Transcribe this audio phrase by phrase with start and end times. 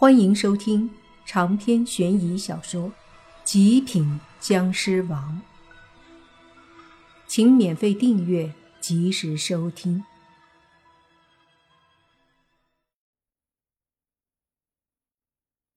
[0.00, 0.88] 欢迎收听
[1.26, 2.84] 长篇悬疑小说
[3.42, 5.42] 《极品僵尸王》，
[7.26, 10.04] 请免费订阅，及时收听。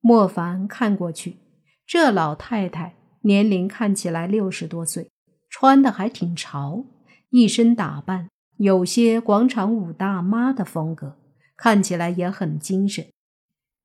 [0.02, 1.40] 莫凡看过去，
[1.88, 5.10] 这老太太年龄看起来六十多岁，
[5.50, 6.86] 穿的还挺潮，
[7.32, 11.18] 一身打扮有些广场舞大妈的风格，
[11.58, 13.08] 看起来也很精神。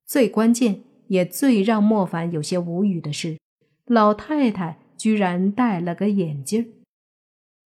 [0.06, 3.38] 最关键也最让莫凡有些无语的是，
[3.86, 6.74] 老太太居然戴了个眼镜。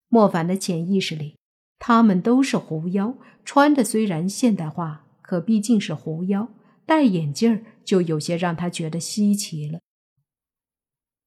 [0.09, 1.37] 莫凡的潜意识里，
[1.79, 3.15] 他们都是狐妖，
[3.45, 6.49] 穿的虽然现代化，可毕竟是狐妖，
[6.87, 9.79] 戴眼镜就有些让他觉得稀奇了。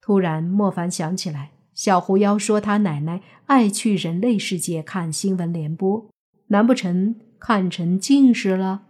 [0.02, 6.10] 突然，莫凡想起来，小狐妖说他奶奶爱去人类世界看新闻联播，
[6.48, 8.88] 难不成看成近视了？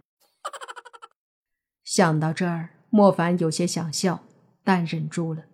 [1.83, 4.23] 想到这儿，莫凡有些想笑，
[4.63, 5.45] 但忍住了。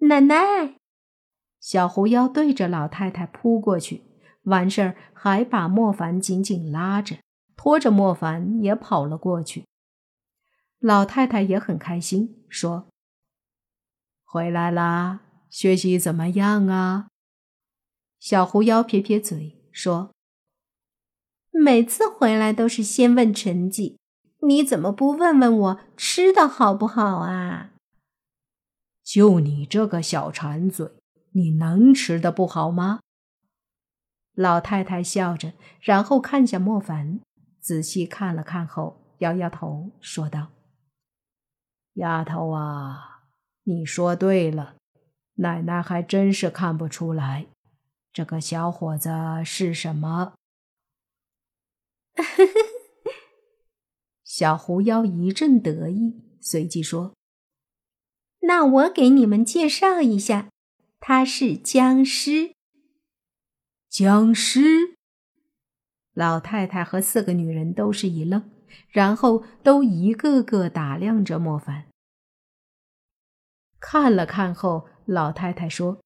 [0.00, 0.76] 奶奶，
[1.60, 4.02] 小狐妖对着老太太扑过去，
[4.42, 7.18] 完事儿还把莫凡紧紧拉着，
[7.56, 9.66] 拖着莫凡也跑了过去。
[10.78, 12.88] 老太太也很开心，说
[14.24, 15.20] ：“回来啦，
[15.50, 17.08] 学习怎么样啊？”
[18.18, 20.14] 小狐妖撇撇嘴说
[21.52, 23.98] ：“每次回来都是先问成绩。”
[24.42, 27.70] 你怎么不问问我吃的好不好啊？
[29.02, 30.92] 就你这个小馋嘴，
[31.32, 33.00] 你能吃的不好吗？
[34.34, 37.20] 老太太笑着，然后看向莫凡，
[37.60, 40.48] 仔细看了看后，摇摇头，说道
[41.94, 43.24] ：“丫头啊，
[43.64, 44.76] 你说对了，
[45.34, 47.48] 奶奶还真是看不出来，
[48.12, 49.10] 这个小伙子
[49.44, 50.32] 是什么。”
[54.30, 57.16] 小狐妖一阵得意，随即说
[58.46, 60.50] ：“那我给你们介绍一下，
[61.00, 62.54] 他是僵尸。”
[63.90, 64.94] 僵尸！
[66.14, 68.48] 老太太和四个女人都是一愣，
[68.90, 71.88] 然后都一个个打量着莫凡。
[73.80, 76.00] 看了看后，老太太说：“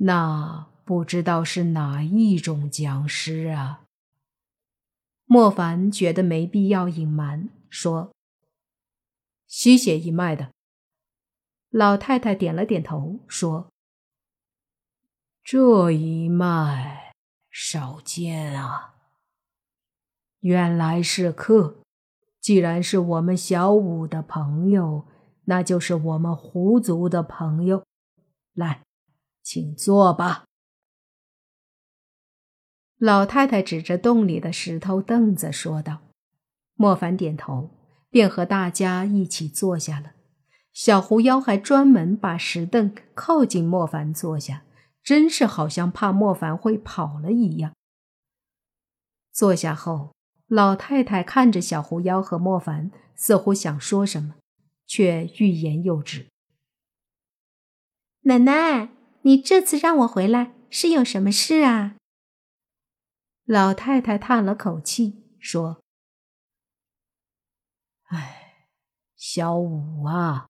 [0.00, 3.82] 那不知道是哪一种僵尸啊？”
[5.34, 8.14] 莫凡觉得没必要隐瞒，说
[9.48, 10.52] ：“吸血一脉的。”
[11.70, 13.66] 老太太点了点头，说
[15.42, 17.16] ：“这一脉
[17.50, 18.94] 少见啊。
[20.38, 21.78] 原来是客，
[22.40, 25.08] 既然是我们小五的朋友，
[25.46, 27.82] 那就是我们狐族的朋友。
[28.52, 28.84] 来，
[29.42, 30.44] 请坐吧。”
[32.98, 35.98] 老太太指着洞里的石头凳子说道
[36.74, 37.70] ：“莫凡点头，
[38.08, 40.12] 便和大家一起坐下了。
[40.72, 44.62] 小狐妖还专门把石凳靠近莫凡坐下，
[45.02, 47.72] 真是好像怕莫凡会跑了一样。”
[49.32, 50.14] 坐下后，
[50.46, 54.36] 老太太看着小狐妖和莫凡，似乎想说什么，
[54.86, 56.26] 却欲言又止。
[58.22, 58.90] “奶奶，
[59.22, 61.96] 你这次让我回来是有什么事啊？”
[63.44, 65.82] 老太太叹了口气，说
[68.08, 68.68] ：“哎，
[69.16, 70.48] 小五啊，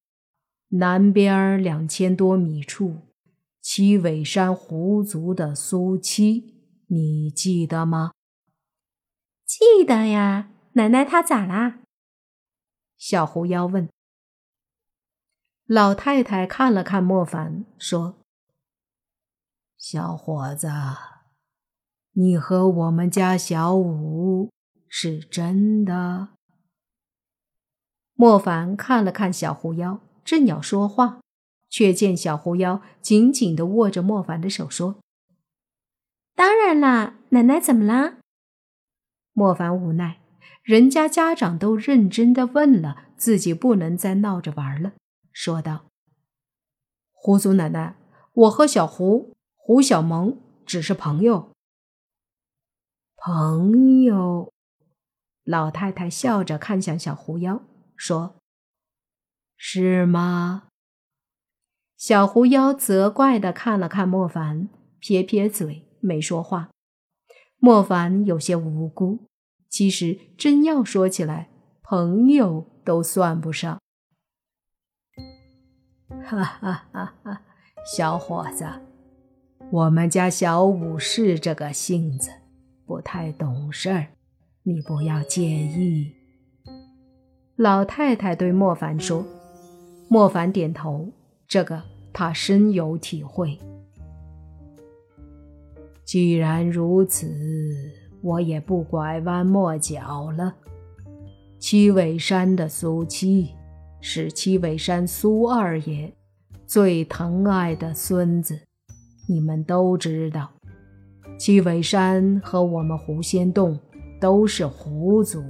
[0.69, 3.09] 南边两千多米处，
[3.61, 6.55] 七尾山狐族的苏七，
[6.87, 8.13] 你记得吗
[9.45, 11.81] ？”“记得呀，奶奶她咋啦？”
[12.97, 13.89] 小狐妖问。
[15.67, 18.23] 老太太看了看莫凡，说
[19.77, 20.69] ：“小伙子。”
[22.17, 24.53] 你和我们家小五
[24.89, 26.29] 是真的？
[28.15, 31.21] 莫凡看了看小狐妖，正要说话，
[31.69, 35.01] 却见小狐妖紧紧的握着莫凡的手，说
[36.37, 38.19] ：“当然啦，奶奶怎么啦？”
[39.35, 40.21] 莫凡无奈，
[40.63, 44.93] 人家家长都认真的问了，自己不能再闹着玩了，
[45.33, 45.87] 说道
[47.11, 47.97] ：“狐族奶奶，
[48.35, 51.51] 我和小狐、胡小萌只是朋友。”
[53.27, 54.53] 朋友，
[55.45, 57.63] 老太太笑着看向小狐妖，
[57.97, 58.37] 说
[59.57, 60.65] ：“是吗？”
[61.97, 64.69] 小狐妖责怪的看了看莫凡，
[65.01, 66.69] 撇撇嘴，没说话。
[67.57, 69.25] 莫凡有些无辜，
[69.71, 71.49] 其实真要说起来，
[71.83, 73.81] 朋友都算不上。
[76.23, 77.43] 哈哈哈哈！
[77.87, 78.67] 小伙子，
[79.73, 82.31] 我们家小五是这个性子。
[82.87, 84.09] 不太懂事儿，
[84.63, 86.13] 你不要介意。
[87.57, 89.25] 老太太对莫凡说。
[90.09, 91.09] 莫凡点头，
[91.49, 91.83] 这个
[92.13, 93.59] 他深有体会。
[96.05, 97.35] 既然如此，
[98.23, 100.55] 我也不拐弯抹角了。
[101.59, 103.55] 七尾山的苏七
[104.01, 106.13] 是七尾山苏二爷
[106.67, 108.61] 最疼爱的孙子，
[109.27, 110.54] 你们都知道。
[111.37, 113.79] 七尾山和我们狐仙洞
[114.21, 115.43] 都是狐族，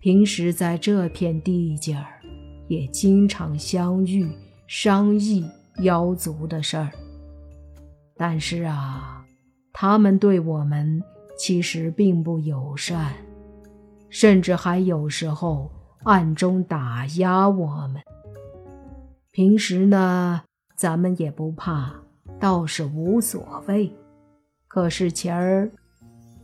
[0.00, 2.20] 平时在这片地界儿
[2.68, 4.30] 也经常相遇
[4.66, 5.44] 商议
[5.78, 6.90] 妖族的事儿。
[8.16, 9.24] 但是啊，
[9.72, 11.02] 他们对我们
[11.36, 13.12] 其实并不友善，
[14.10, 15.70] 甚至还有时候
[16.04, 18.00] 暗中打压我们。
[19.32, 20.42] 平时呢，
[20.76, 21.94] 咱们也不怕，
[22.38, 23.90] 倒是无所谓。
[24.72, 25.70] 可是前儿，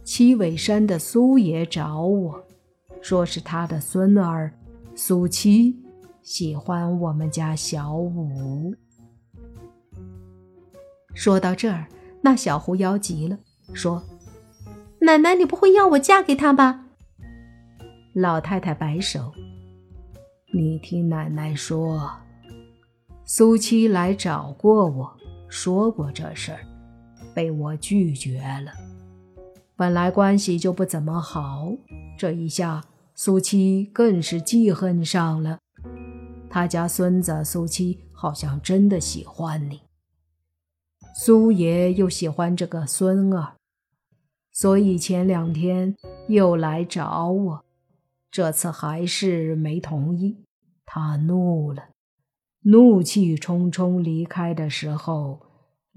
[0.04, 2.44] 七尾山的苏爷找我，
[3.00, 4.52] 说是他的孙儿
[4.94, 5.74] 苏七
[6.22, 8.74] 喜欢我们家小五。
[11.14, 11.86] 说到这儿，
[12.20, 13.38] 那小狐妖急了，
[13.72, 14.02] 说
[15.00, 16.84] ：“奶奶，你不会要我嫁给他吧？”
[18.14, 19.32] 老太太摆手
[20.52, 22.10] ：“你听奶奶说，
[23.24, 25.16] 苏七来找过我，
[25.48, 26.58] 说过这事儿。”
[27.38, 28.72] 被我拒绝了。
[29.76, 31.72] 本来关系就不怎么好，
[32.18, 35.60] 这一下苏七更是记恨上了。
[36.50, 39.82] 他家孙子苏七好像真的喜欢你，
[41.14, 43.52] 苏爷又喜欢这个孙儿，
[44.50, 45.94] 所以前两天
[46.26, 47.64] 又来找我，
[48.32, 50.38] 这次还是没同意。
[50.84, 51.90] 他怒了，
[52.62, 55.47] 怒气冲冲离开的时候。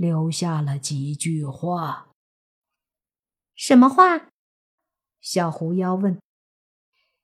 [0.02, 2.10] 留下了几句话。
[3.54, 4.30] 什么话？
[5.22, 6.20] 小狐妖问。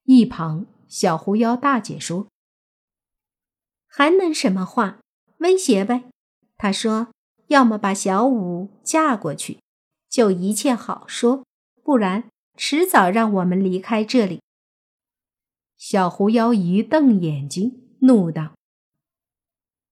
[0.04, 2.28] 一旁，小狐妖大姐说
[3.90, 5.00] ：“还能什么话？
[5.40, 6.04] 威胁呗。
[6.56, 7.12] 他说，
[7.48, 9.60] 要么把小五嫁过去，
[10.08, 11.44] 就一切好说；
[11.82, 14.44] 不然，迟早让我们离开这里。”
[15.78, 18.54] 小狐妖一瞪眼睛，怒道：“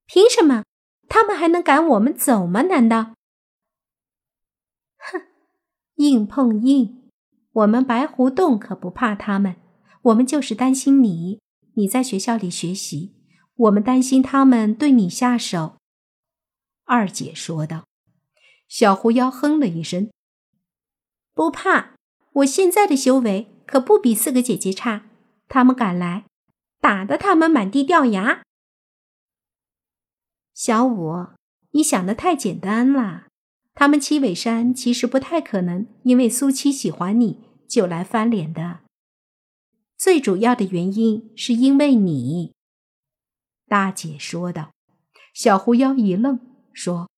[0.06, 0.64] 凭什么？”
[1.08, 2.64] 他们还能赶我们走吗？
[2.64, 3.14] 难道？
[4.98, 5.22] 哼，
[5.96, 7.12] 硬碰硬！
[7.52, 9.56] 我们白狐洞可不怕他们，
[10.02, 11.40] 我们就是担心你。
[11.76, 13.16] 你在学校里学习，
[13.56, 15.78] 我们担心他们对你下手。”
[16.86, 17.86] 二姐说道。
[18.68, 20.10] 小狐妖哼了一声
[21.36, 21.96] ：“不怕，
[22.34, 25.06] 我现在的修为可不比四个姐姐差。
[25.48, 26.26] 他们敢来，
[26.82, 28.42] 打得他们满地掉牙。”
[30.56, 31.28] 小五，
[31.72, 33.28] 你想的太简单了。
[33.74, 38.80] 他们七尾山其实不太可能因为苏七喜欢你就来翻脸的。
[39.98, 42.54] 最主要的原因是因为你。”
[43.68, 44.72] 大姐说道。
[45.34, 46.40] 小狐妖一愣，
[46.72, 47.10] 说：“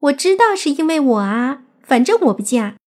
[0.00, 2.78] 我知道是因为我啊，反正我不嫁。”“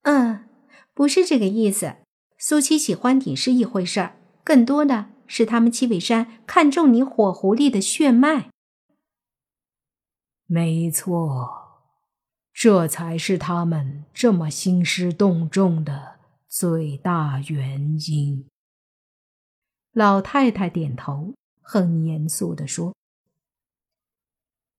[0.00, 0.48] 嗯，
[0.94, 1.96] 不是这个意思。
[2.38, 8.50] 苏七喜欢你是一回事儿，更多的……”是他们七尾山看中你火狐狸的血脉，
[10.46, 11.82] 没错，
[12.52, 16.18] 这才是他们这么兴师动众的
[16.48, 18.46] 最大原因。
[19.92, 22.94] 老太太点头，很严肃地说：“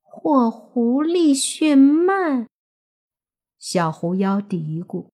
[0.02, 2.48] 火狐狸血脉。”
[3.58, 5.08] 小狐妖嘀咕：“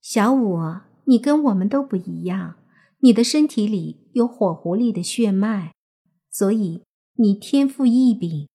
[0.00, 0.58] 小五，
[1.04, 2.56] 你跟我们都不一样。”
[3.04, 5.72] 你的身体里有火狐狸的血脉，
[6.30, 6.84] 所以
[7.16, 8.48] 你天赋异禀，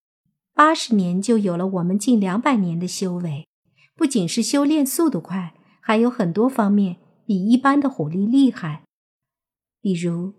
[0.54, 3.46] 八十年就有了我们近两百年的修为。
[3.94, 8.86] 不仅是修炼速度快，还有很多方面比一般的狐狸厉害。
[9.82, 10.36] 比如，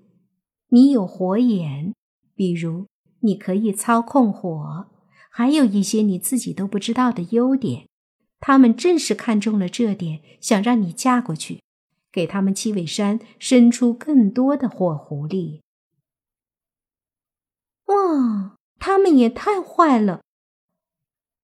[0.70, 1.92] 你有火眼；
[2.34, 2.86] 比如，
[3.20, 4.86] 你可以操控火，
[5.30, 7.86] 还有一些你自己都不知道的优点。
[8.40, 11.60] 他们正是看中了这点，想让你嫁过去。
[12.10, 15.60] 给他们七尾山生出更多的火狐狸。
[17.86, 20.22] 哇，他们也太坏了！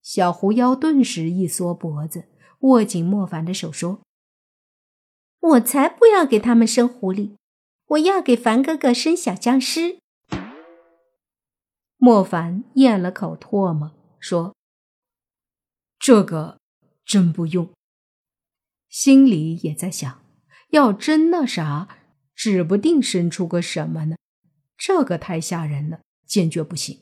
[0.01, 2.25] 小狐妖顿时一缩脖子，
[2.59, 4.01] 握紧莫凡的手说
[5.41, 7.35] ：“我才不要给他们生狐狸，
[7.87, 9.97] 我要给凡哥哥生小僵尸。”
[11.97, 14.55] 莫凡咽了口唾沫，说
[15.97, 16.59] ：“这个
[17.03, 17.71] 真不用。”
[18.87, 20.24] 心里也在想。
[20.75, 21.87] 要真那啥，
[22.35, 24.17] 指不定生出个什么呢？
[24.77, 26.99] 这个太吓人了，坚决不行。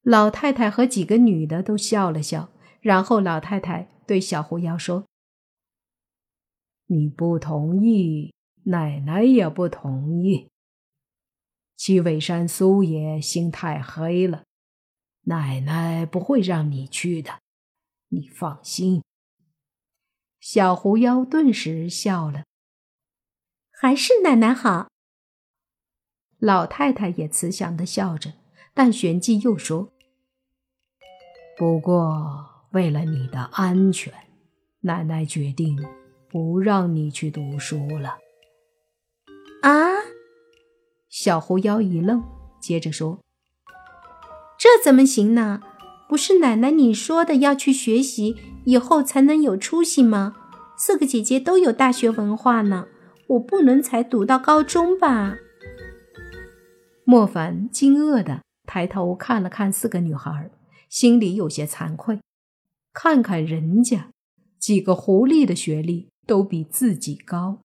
[0.00, 2.50] 老太太和几个女的都笑了笑，
[2.80, 5.04] 然后老太太对小狐妖说
[6.88, 8.32] ：“你不同意，
[8.64, 10.48] 奶奶也不同意。
[11.76, 14.44] 七尾山苏爷心太黑了，
[15.24, 17.40] 奶奶不会让你去的，
[18.08, 19.02] 你放心。”
[20.40, 22.44] 小狐妖顿时笑了，
[23.70, 24.88] 还是奶奶好。
[26.38, 28.34] 老太太也慈祥的笑着，
[28.72, 29.92] 但旋即又说
[31.58, 34.12] ：“不过为了你的安全，
[34.80, 35.76] 奶奶决定
[36.30, 38.18] 不让你去读书了。”
[39.62, 39.88] 啊！
[41.08, 42.22] 小狐妖一愣，
[42.60, 43.24] 接着说
[44.56, 45.60] ：“这怎么行呢？
[46.08, 48.36] 不是奶奶你说的要去学习，
[48.68, 50.36] 以后才能有出息吗？
[50.76, 52.86] 四个姐姐都有大学文化呢，
[53.28, 55.38] 我不能才读到高中吧？”
[57.02, 60.50] 莫凡惊愕的抬头看了看四个女孩，
[60.90, 62.20] 心里有些惭愧。
[62.92, 64.10] 看看人家，
[64.58, 67.60] 几个狐狸的学历都比自己高。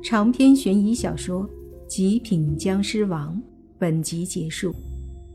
[0.00, 1.48] 长篇悬疑小说
[1.88, 3.34] 《极品僵尸王》
[3.80, 4.72] 本集结束，